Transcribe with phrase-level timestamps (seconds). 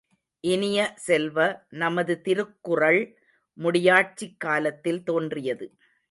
[0.43, 1.65] இனிய செல்வ,
[1.69, 3.17] நமது திருக்குறள்
[3.57, 5.67] முடியாட்சிக் காலத்தில் தோன்றியது.